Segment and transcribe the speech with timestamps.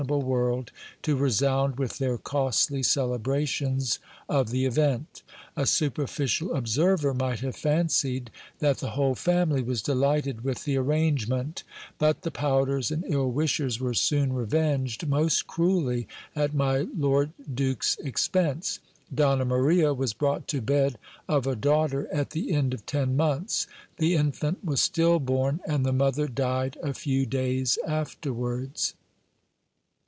[0.01, 0.71] 411 able world
[1.03, 5.21] to resound with their costly celebrations of the event
[5.55, 11.61] A superficial observer might have fancied that the whole family was delighted with the arrangement;
[11.99, 17.95] but the pouters and ill wishers were soon revenged most cruelly at my lord duke's
[17.99, 18.79] expense.
[19.13, 20.97] Donna Maria was brought to bed
[21.29, 25.85] of a daughter at the end of ten months; the infant was still born, and
[25.85, 28.95] the mother died a few day afterwards.